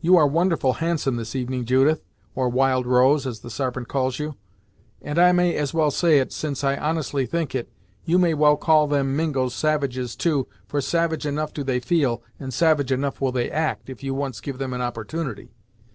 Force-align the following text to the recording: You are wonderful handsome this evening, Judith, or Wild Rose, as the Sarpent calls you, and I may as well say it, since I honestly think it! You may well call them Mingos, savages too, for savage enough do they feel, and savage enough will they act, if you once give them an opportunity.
You 0.00 0.16
are 0.16 0.26
wonderful 0.26 0.72
handsome 0.72 1.16
this 1.16 1.36
evening, 1.36 1.66
Judith, 1.66 2.02
or 2.34 2.48
Wild 2.48 2.86
Rose, 2.86 3.26
as 3.26 3.40
the 3.40 3.50
Sarpent 3.50 3.88
calls 3.88 4.18
you, 4.18 4.34
and 5.02 5.18
I 5.18 5.32
may 5.32 5.54
as 5.54 5.74
well 5.74 5.90
say 5.90 6.18
it, 6.18 6.32
since 6.32 6.64
I 6.64 6.78
honestly 6.78 7.26
think 7.26 7.54
it! 7.54 7.68
You 8.06 8.18
may 8.18 8.32
well 8.32 8.56
call 8.56 8.86
them 8.86 9.14
Mingos, 9.14 9.54
savages 9.54 10.16
too, 10.16 10.48
for 10.66 10.80
savage 10.80 11.26
enough 11.26 11.52
do 11.52 11.62
they 11.62 11.78
feel, 11.80 12.22
and 12.40 12.54
savage 12.54 12.90
enough 12.90 13.20
will 13.20 13.32
they 13.32 13.50
act, 13.50 13.90
if 13.90 14.02
you 14.02 14.14
once 14.14 14.40
give 14.40 14.56
them 14.56 14.72
an 14.72 14.80
opportunity. 14.80 15.50